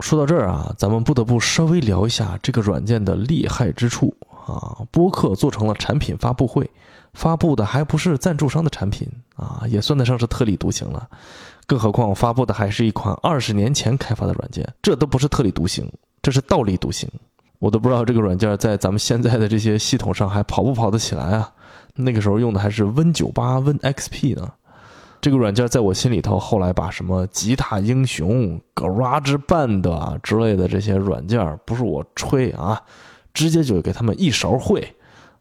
[0.00, 4.14] 说到这儿啊，咱们不得不稍微聊一下这个软件的厉害之处
[4.46, 4.76] 啊。
[4.90, 6.68] 播客做成了产品发布会，
[7.14, 11.08] 发布的还不是赞助商的产品啊，也算得上是特立独行了。
[11.66, 15.90] 更何况发布的还是一款二十年前开发的软件，这都不是特立独行，
[16.20, 17.08] 这是倒立独行。
[17.60, 21.52] 我都不知道这个软件在咱们现在的这些系统上还跑不跑得起来啊？
[21.94, 24.50] 那个时候用的还是 Win 九八 Win XP 呢。
[25.20, 32.80] 这个软件在我心里头，后来把什么吉他英雄、Garage Band 之类的这些软件，不是我吹啊，
[33.34, 34.82] 直接就给他们一勺烩，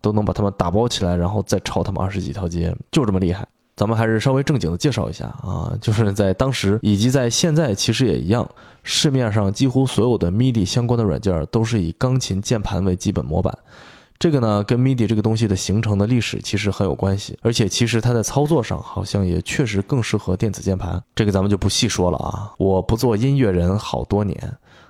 [0.01, 3.47] 都能把他们打包起来，然后再抄他们二十几条街，就这么厉害。
[3.79, 8.45] 咱们还是稍微正经的介绍一下啊，就是在当时以及在现在，其实也一样，
[8.83, 13.57] 市面上几乎所有的 MIDI 相关的软件都是以钢琴键盘为基本模板。
[14.19, 21.01] 这个呢，跟 MIDI 这个东西的形成的历史其实很有关系，而且其实它在操作上好像也确实更适合电子键盘。
[21.15, 22.51] 这个咱们就不细说了啊。
[22.57, 24.37] 我不做音乐人好多年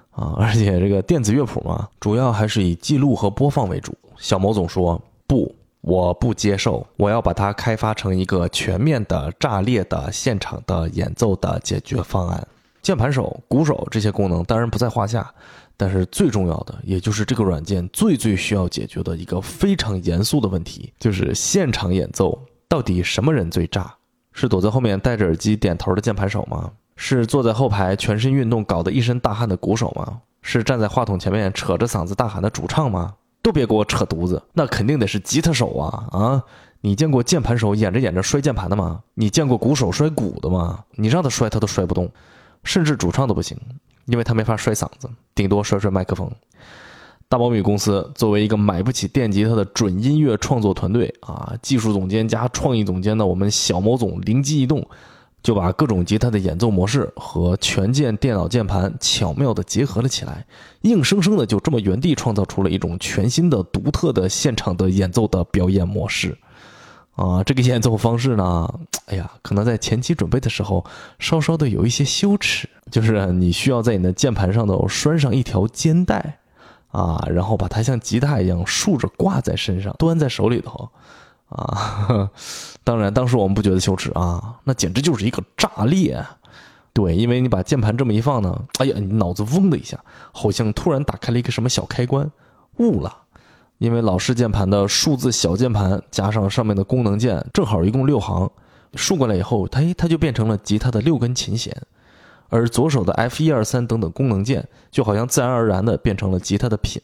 [0.10, 3.94] 啊，而且这个电子乐谱嘛，主要还是以记录和播放为主。
[4.18, 5.54] 小某总说不。
[5.82, 12.46] 我不接受，我要把它开发成一个全面的、炸裂的、现场的演奏的解决方案。
[12.82, 15.30] 键盘手、鼓手这些功能当然不在话下，
[15.78, 22.38] 但是最重要的，也就是这个软件最最需要解决的一个非常严肃的问题，就是现场演奏
[22.68, 23.94] 到底什么人最炸？
[24.32, 26.72] 是躲在后面戴着耳机点头的键盘手吗？
[26.96, 30.22] 是坐在后排全身运动搞得一身大汗的鼓手吗？
[30.42, 33.14] 是站在话筒前面扯着嗓子大喊的主唱吗？
[33.42, 36.44] 都别给我扯犊子，那肯定得是吉他手啊啊！
[36.82, 39.02] 你见过键盘手演着演着摔键盘的吗？
[39.14, 40.84] 你见过鼓手摔鼓的吗？
[40.96, 42.10] 你让他摔他都摔不动，
[42.64, 43.58] 甚至主唱都不行，
[44.06, 46.32] 因为他没法摔嗓子，顶多摔摔麦克风。
[47.28, 54.86] 大苞米公司作为一个买不起电吉他的准音乐创作团队啊，技术总监加创意总监的我们小毛总灵机一动。
[55.42, 60.46] 就把各种吉他的演奏模式和全键电脑键盘巧妙地结合了起来，
[60.82, 66.38] 硬生生的就这么原地创造出了一种全新的、独特的现场的演奏的表演模式。
[67.16, 68.74] 啊，这个演奏方式呢，
[69.08, 70.86] 哎呀，可能在前期准备的时候
[71.20, 76.40] 稍稍的有一些羞耻，就是你需要在你的键盘上头拴上一条肩带，
[76.92, 80.90] 啊，然后把它像吉他一样竖着挂在身上，端在手里头。
[81.50, 82.30] 啊，
[82.84, 86.24] 当然，当时我们不觉得羞耻啊，那简直就是一个炸裂。
[86.94, 89.98] 对，因为你把键盘这么一放呢，哎呀，你脑子嗡的一下，
[90.32, 92.30] 好像突然打开了一个什么小开关，
[92.78, 93.16] 悟了。
[93.78, 98.52] 因为老式键盘的数字小键盘加上上面的功能键，正好一共六行，
[98.96, 101.74] 竖过来以后，它它就变成了吉他的六根琴弦，
[102.50, 107.02] 而左手的 F 一二三等等功能键，就好像自然而然的变成了吉他的品。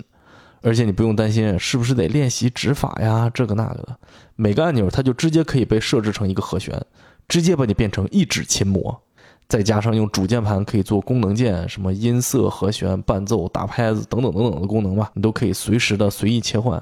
[0.66, 3.96] 而且你不用担心是不是得练习指法呀，这个那个的，
[4.36, 6.84] 每个按钮它就直接可以被设置成一个和弦，
[7.28, 9.00] 直接把你变成一指琴魔。
[9.48, 16.82] 再加上用主键盘可以做功能键，什么音色、和弦、伴奏、打拍子等等等等的功能吧，你都可以随时的随意切换。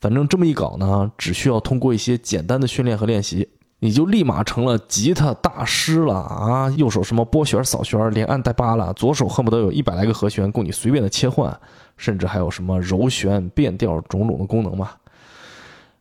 [0.00, 3.48] 反正这么一搞呢，只需要通过一些简单的训练和练习，
[3.80, 6.70] 你就立马成了吉他大师了啊！
[6.76, 11.58] 右手什么拨弦、扫弦，连按带扒拉，左手恨不得有一百来个和弦供你随便的切换。
[11.96, 14.98] 甚至还有什么柔弦、变调种种的功能吧？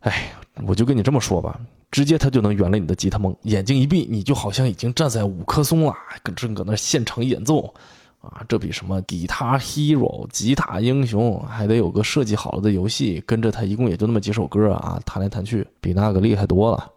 [0.02, 0.34] 哎，
[0.68, 3.36] 我就跟你这么说吧，直接他就能圆了你的吉他梦。
[3.44, 5.96] 眼睛一闭，你就好像已经站在五棵松了，
[6.36, 7.74] 正搁那现场演奏
[8.20, 8.44] 啊！
[8.48, 16.90] 这比什么《吉他 Hero》吉他英雄还得有个设计好了的游戏，跟着他一共也就那么几首歌啊，弹来弹去，比那个厉害多了。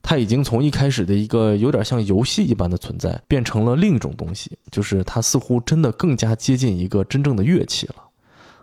[0.00, 7.96] 他已经从一开始的一个有点像游戏一般的存在，变成了另一种东西，就是他似乎真的更加接近一个真正的乐器了。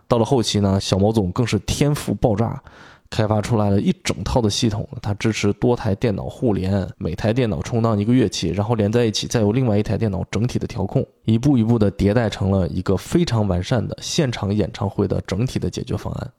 [0.08, 2.62] 到了后期呢，小毛总更是天赋爆炸，
[3.10, 4.88] 开发出来了一整套的系统。
[5.02, 16.30] 它支持多台电脑互联，每台电脑充当一个乐器，然后连在一起，再由另外一台电脑整体的调控，一步一步的迭代成了一个非常完善的现场演唱会的整体的解决方案。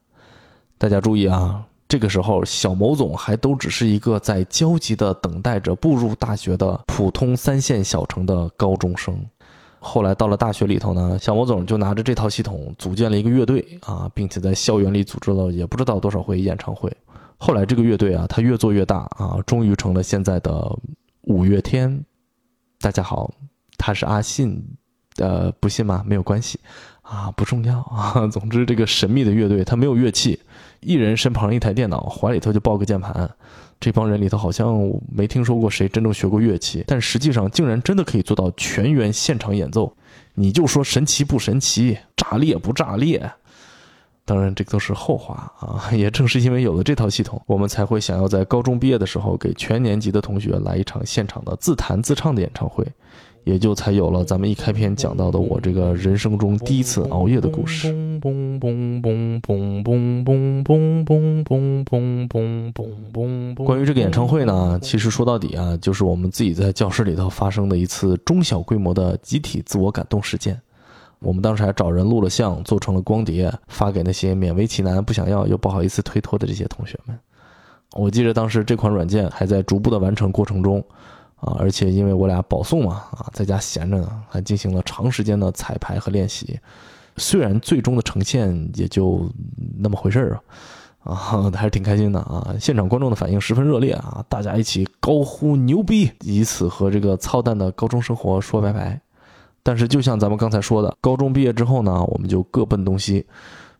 [0.77, 9.19] 大家注意啊，这个时候小某总还都只是一个在焦急的等待着步入大学的普通三线小城的高中生。
[9.79, 16.91] 后来到了大学里头呢，小魔总就拿着这套系统组建了一个乐队啊，并且在校园里组织了也不知道多少回演唱会。
[17.37, 20.67] 后来这个乐队啊，他越做越大啊，终于成了现在的
[21.21, 22.03] 五月天。
[22.79, 23.31] 大家好，
[23.77, 24.63] 他是阿信，
[25.17, 26.03] 呃，不信吗？
[26.05, 26.59] 没有关系
[27.01, 28.27] 啊，不重要 啊。
[28.27, 30.39] 总之，这个神秘的乐队他没有乐器，
[30.79, 33.29] 一人身旁一台电脑，怀里头就抱个键盘。
[33.79, 34.75] 这帮人里头好像
[35.07, 39.95] 没听说过谁真正学过乐器，但实际上竟然真的可以做到全员现场演奏。
[40.33, 43.31] 你就说神奇不神奇，炸裂不炸裂？
[44.25, 45.89] 当然，这都是后话啊。
[45.93, 52.85] 也正是因为有了这套系统，我们才会想要在高中毕业的时候给全年级的同学来一场现场的自弹自唱的演唱会。
[53.47, 57.87] 也就才有了咱们一开篇讲到的我这个人生中第一次熬夜的故事。
[63.63, 70.59] 关于这个演唱会呢，其实说到底啊，就是我们自己在教室里头发生的一次中小规模的集体自我感动事件。
[71.19, 77.17] 我们当时还找人录了像，做成了光碟，发给那些勉为其难、不想要又不好意思推脱的这些同学们。
[77.93, 80.83] 我记得当时这款软件还在逐步的完成过程中。
[81.39, 86.59] 啊，而且因为我俩保送嘛，啊，在家闲着呢，还进行了长时间的彩排和练习。
[87.17, 89.27] 虽然最终的呈现也就
[89.77, 90.39] 那么回事儿
[91.03, 92.55] 啊，啊， 还是挺开心的啊。
[92.59, 98.99] 现场观众的反应十分热烈啊，大家一起高呼牛逼，以此和这个操蛋的高中生活说拜拜。
[99.63, 103.25] 但是就像咱们刚才说的，高中毕业之后呢，我们就各奔东西。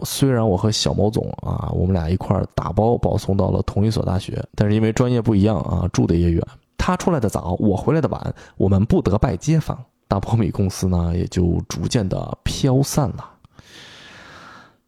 [0.02, 6.44] 虽然我和小毛总啊，我们俩一块儿打包保送到了同一所大学，但是因为专业不一样啊，住的也远。
[6.88, 13.30] 他出来的早，我回来的晚，我们不得拜街坊，大波米公司呢也就逐渐的飘散了。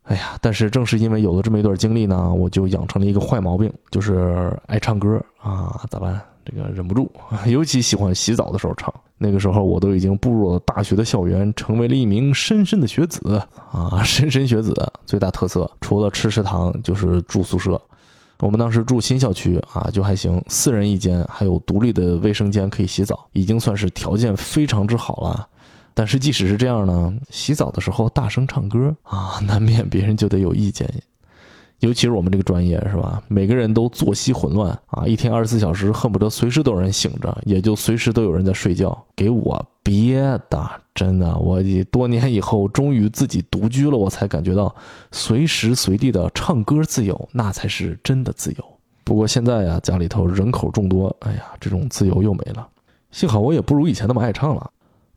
[0.04, 6.22] 哎呀，但是正是因为有了这么一段经历呢，我就养成了一个坏毛病，就是爱唱歌啊，咋办？
[6.46, 7.12] 这个忍不住，
[7.46, 8.94] 尤其喜欢洗澡的时候唱。
[9.18, 13.36] 那个时候我都已经步入了大学的校园，成为了一名莘莘的学子
[13.74, 14.74] 啊，莘莘学子
[15.06, 17.82] 最大特色除了吃食堂就是住宿舍。
[18.40, 25.48] 我们当时住新校区啊，就还行，四人一间，还有独立的卫生间可以洗澡，已经算是条件非常之好了。
[25.94, 30.90] 但是即使是这样呢，洗澡的时候大声唱歌啊，难免别人就得有意见。
[31.80, 33.22] 尤其是我们这个专业是吧？
[33.28, 39.06] 每个人都作息混乱啊，一天二十四小时，恨不得随时都有人醒着，也就随时都有人在睡觉。
[39.16, 44.76] 给我憋的，真的，我多年以后终于自己独居了，我才感觉到
[45.12, 48.66] 随时随地的唱歌自由，那才是真的自由。
[49.06, 52.68] 不过现在呀，家里头人口众多，哎呀，这种自由又没了。
[53.12, 54.70] 幸好我也不如以前那么爱唱了。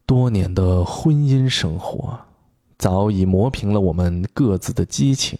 [0.06, 2.18] 多年的婚姻生活，
[2.78, 5.38] 早已磨平了我们各自的激情。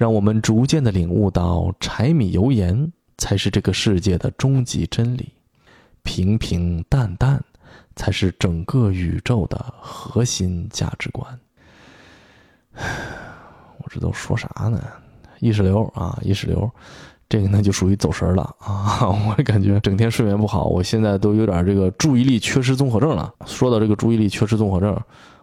[0.00, 5.28] 让我们逐渐的领悟到，柴米油盐才是这个世界的终极真理，
[6.02, 7.44] 平平淡淡
[7.96, 11.38] 才是整个宇宙的核心价值观。
[13.76, 14.82] 我这都说啥呢？
[15.38, 16.70] 意识流啊，意识流，
[17.28, 19.06] 这个呢就属于走神了 啊！
[19.06, 23.34] 我感觉整天睡眠不好，我现在都有点这个注意力缺失综合症了。
[23.44, 24.98] 说到这个注意力缺失综合症。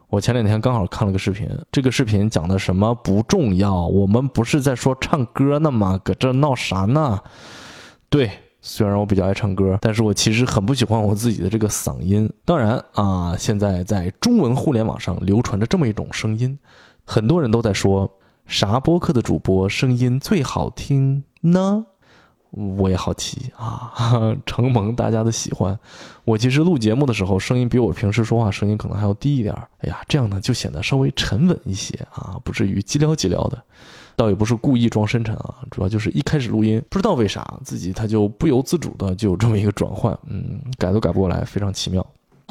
[0.09, 5.99] 我前两天刚好看了个视频，这个视频讲的什么不重要，我们不是在说唱歌呢吗？
[6.01, 7.19] 搁这闹啥呢？
[8.09, 12.31] 对，虽然我比较爱唱歌，但是我其实很不喜欢我自己的这个嗓音。
[12.45, 16.57] 当然啊，现在在中文互联网上流传着这么一种声音，
[17.03, 18.09] 很多人都在说
[18.45, 21.85] 啥播客的主播声音最好听呢？
[22.77, 23.93] 我也好奇啊，
[24.45, 25.77] 承蒙大家的喜欢。
[26.25, 33.61] 我其实录节目的时候，声音比我平时说话声音可能还要低一点哎呀，这样呢就显得稍微沉稳一些啊，不至于叽撩叽撩的。
[34.15, 42.03] 倒也不是故意装深沉啊，主要就是一开始录音，不知道为啥自己他就不由自主的就有这么一个转换，嗯，改都改不过来，非常奇妙。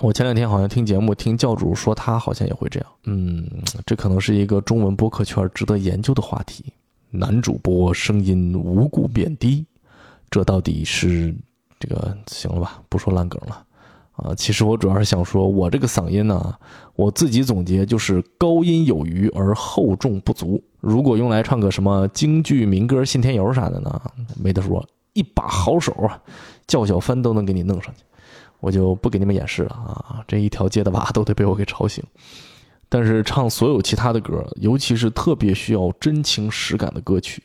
[0.03, 3.49] 我前两天好像听节目，听教主说他好像也会这样，嗯，
[3.85, 6.65] 这可能是一个中文播客圈值得研究的话题。
[7.11, 9.65] 男主播声音无故变低。
[10.31, 11.35] 这到底是
[11.79, 12.81] 这个行了吧？
[12.89, 13.65] 不说烂梗了
[14.13, 14.35] 啊！
[14.35, 16.55] 其实我主要是想说，我这个嗓音呢，
[16.95, 20.63] 我自己总结就是高音有余而厚重不足。
[20.81, 24.01] 如果用来唱个什么京剧、民歌、信天游啥的呢，
[24.41, 26.21] 没得说，一把好手啊，
[26.67, 28.03] 叫小帆都能给你弄上去。
[28.61, 30.25] 我就不给你们演示了啊！
[30.27, 32.03] 这一条街的娃都得被我给吵醒。
[32.89, 37.43] 但是唱所有其他的歌，尤其是特别需要真情实感的歌曲。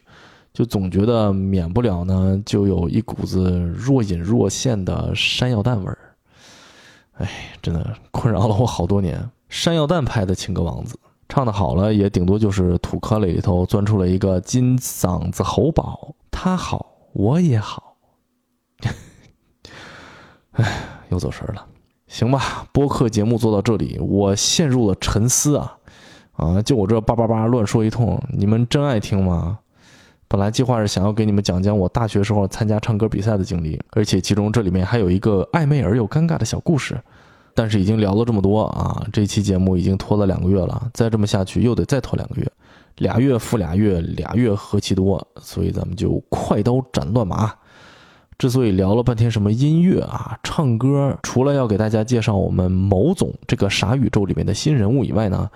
[0.53, 5.97] 就总觉得免不了呢，就有一股子若隐若现的山药蛋味儿。
[7.13, 7.29] 哎，
[7.61, 9.29] 真的困扰了我好多年。
[9.47, 10.97] 山药蛋派的情歌王子，
[11.29, 16.15] 唱的好了，也顶多就是土颗里头钻出了一个金嗓子喉宝。
[16.29, 17.95] 他好，我也好。
[20.53, 21.65] 哎，又走神了。
[22.07, 25.77] 行吧，播客节目做到这里，我陷入了沉思啊
[26.33, 26.61] 啊！
[26.61, 29.59] 就我这叭叭叭乱说一通，你们真爱听吗？
[30.31, 36.97] 本来计划是想要给你们讲讲我大学时候参加唱歌比赛的经历，而且其中这里面还有一个暧昧而又尴尬的小故事。
[37.53, 42.49] 但是已经聊了这么多啊，这期节目已经拖了两个月了，再这么下去又得再拖两个月，
[42.99, 47.53] 俩月复俩月，俩月何其多，所以咱们就快刀斩乱麻。
[48.37, 55.49] 之所以聊了半天什么音乐啊、唱歌，除了要给大家介绍我们某总这个傻宇宙里面的新人物以外呢。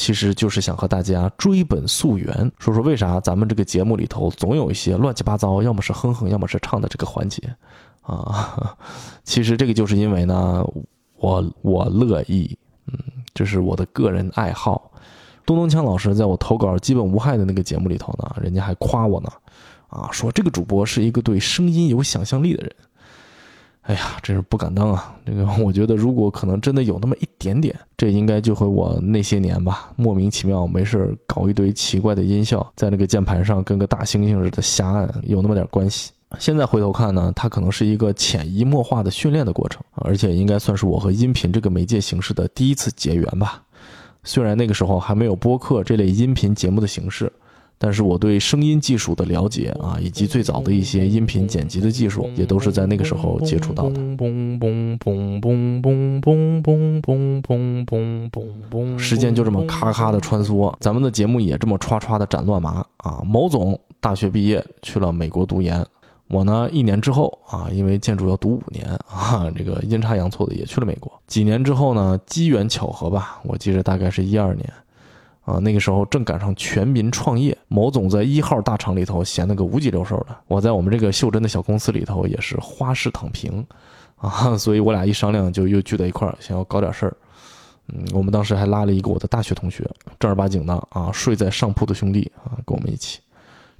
[0.00, 7.42] 其实就是想和大家追本溯源，说说为啥咱们这个节目里头总有一些乱七八糟，要么是哼哼，要么是唱的这个环节，
[8.00, 8.74] 啊，
[9.24, 10.64] 其实这个就是因为呢，
[11.18, 12.98] 我我乐意，嗯，
[13.34, 14.90] 这是我的个人爱好。
[15.44, 19.30] 东东锵老师在我投稿基本无害的那个节目里头呢，人家还夸我呢，
[19.88, 22.74] 啊，说这个主播是一个对声音有想象力的人。
[23.90, 25.12] 哎呀，真是不敢当啊！
[25.26, 36.12] 这个我觉得，如果可能真的有那么一点点，这应该就和我那些年吧，莫名其妙没事搞一堆奇怪的音效，在那个键盘上跟个大猩猩似的瞎按，有那么点关系。
[36.38, 43.60] 现在回头看呢，它可能是一个潜移默化的训练的过程，而且应该算是我和音频这个媒介形式的第一次结缘吧。
[44.22, 47.32] 虽然那个时候还没有播客这类音频节目的形式。
[47.82, 53.98] 但是我对声音技术的了解啊，以及最早的一些音频剪辑的技术，也都是在那个时候接触到的。
[58.98, 63.22] 时间就这么咔咔的穿梭，咱们的节目也这么歘歘的斩乱麻啊。
[63.24, 65.82] 某总大学毕业去了美国读研，
[66.28, 71.10] 我呢一年之后啊，因为建筑要读五年啊，这个阴差阳错的也去了美国。
[71.26, 74.70] 几年之后呢，机缘巧合吧，我记着大概是一二年。
[75.42, 83.66] 啊，那个时候正赶上全民创业，某总在一号大厂里头闲得个五脊六兽的，我在我们这个袖珍的小公司里头也是花式躺平，
[84.16, 87.16] 啊，所以我俩一商量就又聚在一块儿，想要搞点事儿。
[87.88, 89.88] 嗯，我们当时还拉了一个我的大学同学，
[90.18, 93.18] 正儿八经的啊，睡在上铺的兄弟啊，跟我们一起。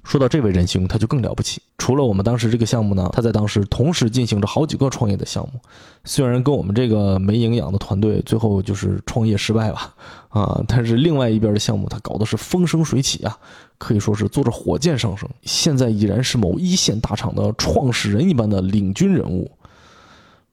[0.03, 1.61] 说到这位仁兄，他就更了不起。
[1.77, 5.59] 除了我们当时这个项目呢，他在当时同时进行着好几个创业的项目。
[6.05, 9.93] 虽然跟我们这个没营养的团队最后就是创业失败吧，
[10.29, 13.37] 啊，但是另外一边的项目他搞的是风生水起啊，
[13.77, 15.29] 可以说是坐着火箭上升。
[15.43, 19.49] 现在已然是某一线大厂的创始人一般的领军人物。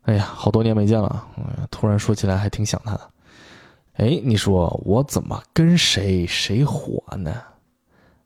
[0.03, 1.24] 哎呀，好多年没见了，
[1.70, 3.01] 突然说起来还挺想他的。
[3.94, 7.34] 哎，你说我怎么跟谁谁火呢？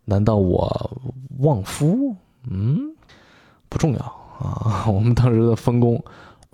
[0.05, 0.91] 难道我
[1.39, 2.15] 旺夫？
[2.51, 2.95] 嗯，
[3.69, 4.01] 不重要
[4.39, 4.87] 啊。
[4.91, 6.03] 我们当时的分工，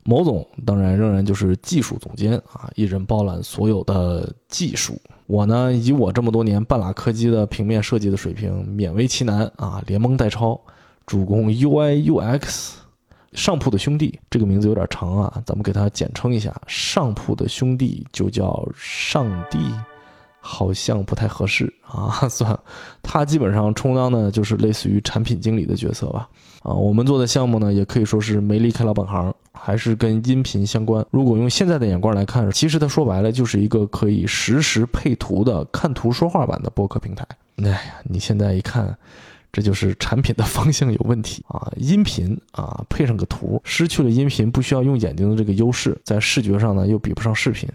[0.04, 5.00] 某总当然仍然就是技术总监啊，一人包揽所有的技术。
[5.26, 10.60] 我呢，以我这么多年半拉科技的平面设计的水平，勉为其难啊，连蒙带抄，
[11.06, 12.74] 主攻 UI UX。
[13.34, 19.58] 上铺的兄弟这个名字有点长啊，咱们给它简称一下，上铺的兄弟就叫上帝。
[20.50, 22.58] 好像不太合适 啊，算了，
[23.02, 26.26] 他基本上充当的就是类似于产品经理的角色吧。
[26.62, 31.04] 啊，我们做的项目呢，也可以说是没离开老本行，还是跟音频相关。
[31.10, 37.26] 如果用现在的眼光来看，其实它说白了就是一个可以实时配图的看图说话版的播客平台。
[37.62, 38.96] 哎呀，你现在一看，
[39.52, 41.70] 这就是产品的方向有问题啊！
[41.76, 47.68] 音频啊，配上个图，失去了音频不需要用眼睛的这个优势，在视觉上呢又比不上视频。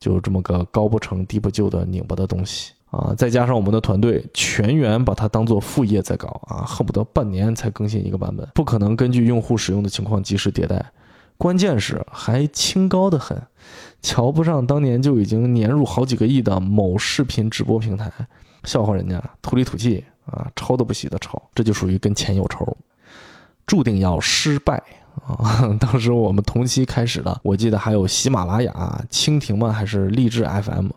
[0.00, 3.14] 就这么个高不成低不就的拧巴的东西啊！
[3.16, 10.84] 再加上我们的团队全员把它当做副业在搞啊，恨不得半年才更新一个版本，不可能根据用户使用的情况及时迭代。
[11.36, 13.40] 关键是还清高的很，
[14.02, 18.10] 瞧不上当年就已经年入好几个亿的某视频直播平台，
[18.64, 22.76] 笑话人家土里土气啊，抄都不洗的抄，这就属于跟钱有仇，
[23.66, 24.82] 注定要失败。
[25.26, 29.70] 啊， 当时我们同期开始的，我记得还有喜马拉雅、蜻蜓吗？
[29.72, 30.88] 还是励志 FM？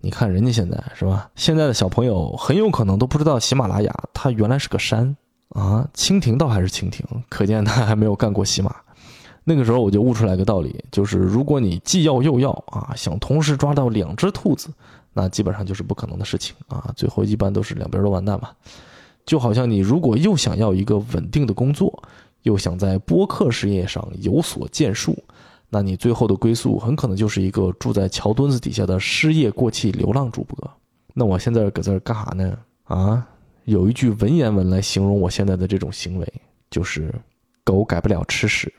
[0.00, 1.30] 你看人家现在是吧？
[1.36, 5.16] 现在的小朋友很有可能都不知道喜马拉雅它原来是个山
[5.50, 5.88] 啊。
[5.94, 8.74] 蜻蜓倒还是蜻蜓，可见他还没有干过喜马。
[9.44, 14.68] 那个时候我就悟出来个道理，就是如果你既要又要啊，想同时抓到两只兔子，
[15.12, 16.92] 那基本上就是不可能的事情啊。
[16.96, 18.50] 最后一般都是两边都完蛋嘛。
[19.24, 22.02] 就好像你如果又想要一个稳定的工作。
[22.42, 25.16] 又想在播客事业上有所建树，
[25.68, 30.70] 那你最后的归宿很可能就是一个住在桥墩子底下的失业过气流浪主播。
[31.14, 32.58] 那我现在搁这儿干啥呢？
[32.84, 33.26] 啊，
[33.64, 36.32] 有一句文言文来形容我现在的这种行为，
[36.70, 37.14] 就是
[37.64, 38.72] “狗改不了吃屎”。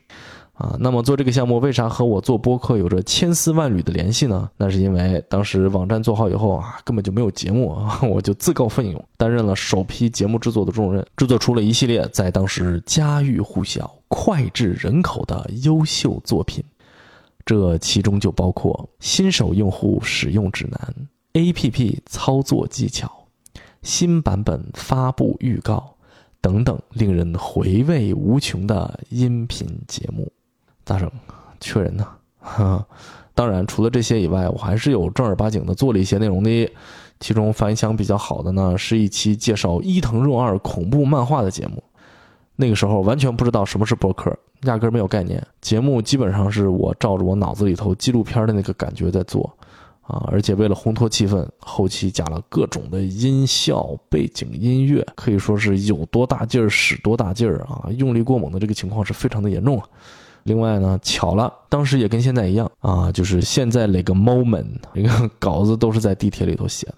[0.53, 4.49] 啊，那么做这个项目为啥和我做播客有着千丝万缕的联系呢？
[4.55, 16.63] 那是因为当时网站做好以后啊，根本就没有节目啊， 我就自告奋勇担任了首批节目制作的重任，制作出了一系列在当时家喻户晓、脍炙人口的优秀作品。
[17.45, 20.95] 这其中就包括新手用户使用指南、
[21.33, 23.11] APP 操作技巧、
[23.81, 25.95] 新版本发布预告
[26.39, 30.31] 等等令人回味无穷的音频节目。
[30.85, 31.09] 咋整，
[31.59, 32.07] 缺人呢。
[33.35, 36.71] 当然，除了这些以外，我还是有正儿八经的做了一些内容的。
[37.19, 41.81] 其中反响比较好的呢，是一期介绍伊藤润二恐怖漫画的节目。
[42.55, 45.41] 那个时候完全不知道什么是播客，压根没有概念。
[45.61, 49.49] 节目基本上是我照着我脑子里头纪录片的那个感觉在做
[50.01, 57.89] 啊，而且为了烘托气氛，后期加了各种的音效、背景音乐，可以说是有多大劲儿使多大劲儿啊！
[57.97, 59.87] 用力过猛的这个情况是非常的严重啊。
[60.43, 66.97] 另外呢，巧了，当时也跟现在一样啊，就是现在那个 moment，那个稿子都是在地铁里头写的，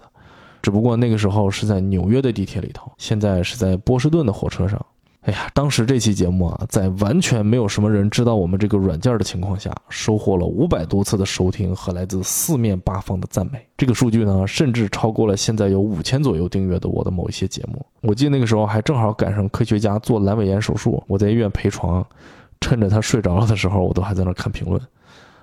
[0.62, 4.84] 只不过那个时候是在纽约的地铁里头，现在是在波士顿的火车上。
[5.22, 13.58] 哎呀，当时这期节目啊，在完全没有什么人知道我们这个软件的情况下，收获了五百多次的收听和来自四面八方的赞美。
[13.76, 17.84] 这个数据呢，甚至超过了现在有五千左右订阅的我的某一些节目。
[18.02, 22.06] 我记得那个时候还正好赶上科学家做阑尾炎手术，我在医院陪床，
[22.60, 24.80] 趁着他睡着了的时候，我都还在那看评论。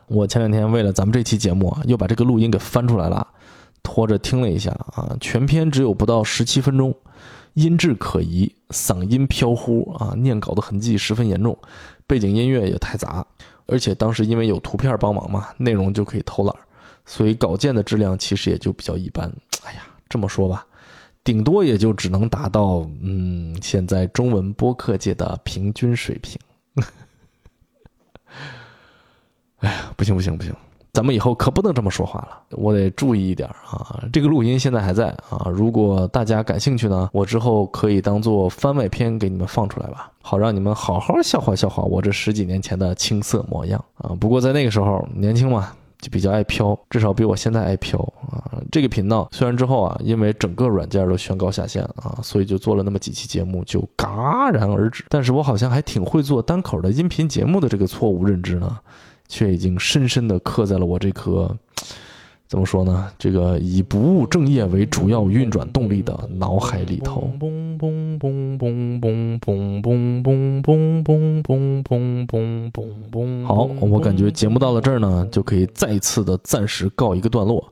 [0.07, 3.25] 我前两天为了咱们这期节目啊，又把这个录音给翻出来了，
[3.81, 6.93] 拖着听了一下啊，全篇只有不到十七分钟。
[7.53, 11.55] 音质可疑，嗓音飘忽啊，念稿的痕迹十分严重，
[12.07, 13.23] 背景音乐也太杂，
[13.67, 16.55] 而且当时因为有图片帮忙嘛，内容就可以偷懒，
[17.05, 19.31] 所以稿件的质量其实也就比较一般。
[19.63, 20.65] 哎呀，这么说吧，
[21.23, 26.39] 顶多也就只能达到嗯，现在中文播客界的平均水平。
[29.59, 30.53] 哎呀，不行不行不行。
[30.91, 34.03] 咱们以后可不能这么说话了，我得注意一点啊！
[34.13, 44.13] 这个录音现在还在啊，如果大家感兴趣呢，我之后可以当做番外篇给你们放出来吧，好让你们好好笑话笑话我这十几年前的青涩模样啊！
[44.19, 47.97] 不过在那个时候年轻嘛，就比较爱飘，至少比我现在爱飘
[48.29, 48.61] 啊！
[48.69, 58.77] 这个频道虽然之后啊，因为整个软件都宣告下线了啊，所以就做了那么几期节目就戛然而止，但是我好像还挺会做单口的音频节目的这个错误认知呢。
[59.29, 61.49] 却已经深深地刻在了我这颗，
[62.47, 63.09] 怎么说呢？
[63.17, 67.27] 这个以不务正业为主要运转动力的脑海里头。
[73.45, 77.63] 好，我感觉节目到了这儿呢，就可以再次的暂时告一个段落。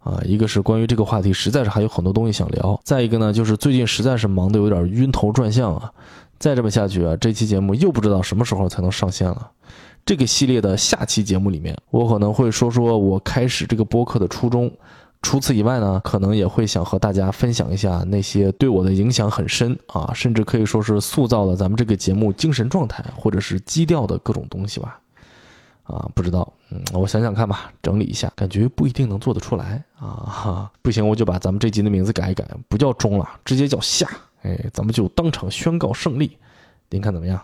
[0.00, 5.90] 啊，一个是关于这个话题，实在是还有很多东西想聊；再一个呢，就是最近实在是忙得有点晕头转向啊。
[6.38, 9.50] 再这么下去啊，这期节目又不知道什么时候才能上线了。
[10.06, 14.72] 这个系列的下期节目里面，我可能会说说我开始这个播客的初衷。
[15.20, 25.00] 除此以外呢，可能也会想和大家分享一下那些对我的影响很深啊，甚至可以说是塑造了咱们这个节目精神状态或者是基调的各种东西吧。
[25.82, 30.06] 啊，不知道，嗯，我想想看吧，整理一下，感觉不一定能做得出来啊。
[30.06, 34.08] 哈，不行，我就把咱们这集的名字改一改，不叫中了，直接叫下。
[34.42, 36.36] 哎，咱们就当场宣告胜利，
[36.90, 37.40] 您看怎么样？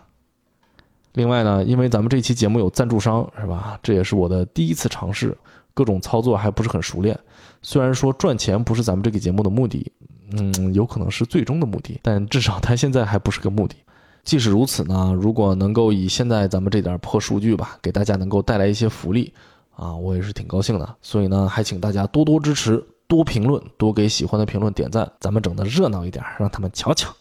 [1.15, 3.79] 另外呢，因为咱们这期节目有赞助商，是吧？
[3.83, 5.37] 这也是我的第一次尝试，
[5.75, 7.19] 各种操作还不是很熟练。
[7.61, 9.93] 虽然说赚钱不是咱们这个节目的目的，
[10.33, 13.77] 嗯，有可能是最终的目的，但至少它现在还不是个目的。
[14.25, 19.33] 即使如此呢，如果能够以现在咱们这点破数据吧，给大家能够带来一些福利，
[19.75, 20.97] 啊，我也是挺高兴的。
[21.03, 27.13] 所以呢，还请大家多多支持，多评论，多给喜欢的评论点赞，咱们整的热闹一点，让他们瞧瞧。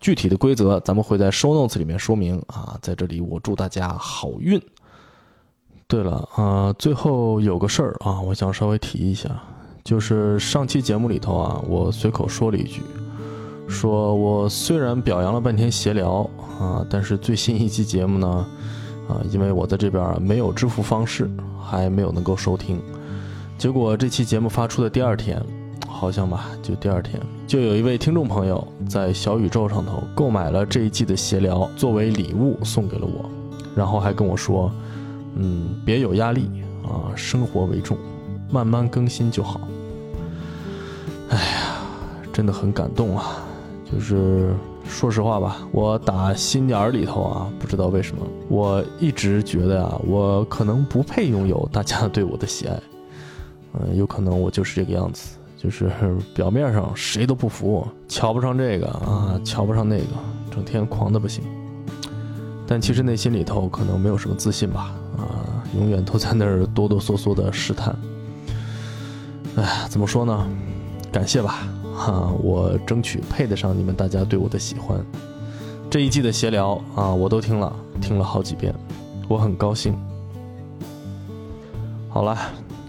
[0.00, 4.60] 具体的规则咱们会在 show notes 里面说明啊，在这里我祝大家好运。
[5.88, 9.30] 对了啊，最后有个事儿啊，我想稍微提一下，
[9.84, 12.82] 就是上期节目里头啊，我随口说了一句，
[13.68, 16.28] 说我虽然表扬了半天闲聊
[16.60, 18.46] 啊，但是最新一期节目呢，
[19.08, 21.30] 啊，因为我在这边没有支付方式，
[21.62, 22.80] 还没有能够收听，
[23.56, 25.40] 结果这期节目发出的第二天。
[25.96, 33.24] 好像吧，就第二天，就有一位听众朋友在小宇宙上头购买了这一季的闲聊作为礼物送给了我，
[33.74, 34.70] 然后还跟我说，
[35.36, 36.50] 嗯，别有压力
[36.84, 37.96] 啊，生活为重，
[38.50, 39.58] 慢慢更新就好。
[41.30, 41.80] 哎呀，
[42.30, 43.42] 真的很感动啊！
[43.90, 44.54] 就是
[44.86, 52.78] 说实话吧，我打心眼儿里头啊，不知道为什么，我一直觉得啊，我可能不配拥有大家对我的喜爱，
[53.72, 55.38] 嗯，有可能我就是这个样子。
[55.66, 55.90] 就是
[56.32, 60.04] 表面上谁都不服，瞧不上这个啊，瞧不上那个，
[60.48, 61.42] 整天狂的不行。
[62.68, 67.96] 但其实内心里头可能没有什么自信吧，啊，永远都在那儿哆哆嗦嗦的试探。
[69.56, 70.46] 哎，怎么说呢？
[71.10, 75.04] 感谢吧，哈，我争取配得上你们大家对我的喜欢。
[75.90, 78.72] 这一季的闲聊啊，我都听了，听了好几遍，
[79.28, 79.98] 我很高兴。
[82.08, 82.38] 好了，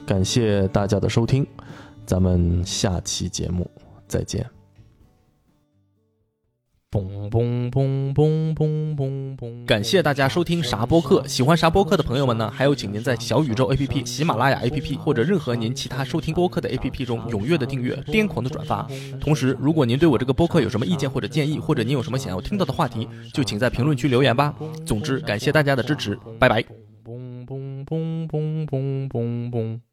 [0.05, 1.43] 感谢大家的收听。
[2.07, 3.69] 咱们下期节目
[4.07, 4.49] 再见。
[6.89, 9.65] 嘣嘣嘣嘣嘣嘣嘣！
[9.65, 12.49] 感谢大家收听啥播客，喜欢啥播客的朋友们呢？
[12.49, 18.87] 还有，请您在小宇宙 APP、喜马拉雅 APP 或者任何您其他收听播客的 APP 中踊跃的订阅、癫狂的转发。
[19.19, 24.55] 同时，如果您对我这个播客有什么意见或者建议，或者您有什么想要听到的话题，就请在评论区留言吧。
[24.85, 26.63] 总之，感谢大家的支持，拜拜。
[27.03, 29.86] 嘣嘣嘣嘣嘣嘣嘣。